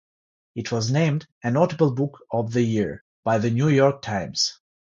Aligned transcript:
It 0.55 0.71
was 0.71 0.91
named 0.91 1.27
a 1.43 1.51
Notable 1.51 1.91
Book 1.93 2.21
of 2.31 2.53
the 2.53 2.63
Year 2.63 3.03
by 3.23 3.37
"The 3.37 3.51
New 3.51 3.67
York 3.67 4.01
Times". 4.01 4.57